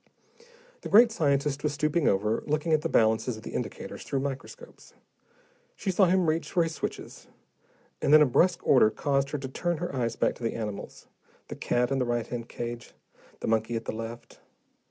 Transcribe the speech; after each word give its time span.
The 0.81 0.89
great 0.89 1.11
scientist 1.11 1.61
was 1.61 1.73
stooping 1.73 2.07
over, 2.07 2.41
looking 2.47 2.73
at 2.73 2.81
the 2.81 2.89
balances 2.89 3.37
of 3.37 3.43
the 3.43 3.53
indicators 3.53 4.03
through 4.03 4.21
microscopes. 4.21 4.95
She 5.75 5.91
saw 5.91 6.05
him 6.05 6.25
reach 6.27 6.51
for 6.51 6.63
his 6.63 6.73
switches, 6.73 7.27
and 8.01 8.11
then 8.11 8.23
a 8.23 8.25
brusk 8.25 8.61
order 8.65 8.89
caused 8.89 9.29
her 9.29 9.37
to 9.37 9.47
turn 9.47 9.77
her 9.77 9.95
eyes 9.95 10.15
back 10.15 10.33
to 10.37 10.43
the 10.43 10.55
animals, 10.55 11.05
the 11.49 11.55
cat 11.55 11.91
in 11.91 11.99
the 11.99 12.05
right 12.05 12.25
hand 12.25 12.49
cage, 12.49 12.93
the 13.41 13.47
monkey 13.47 13.75
at 13.75 13.85
the 13.85 13.91
left. 13.93 14.39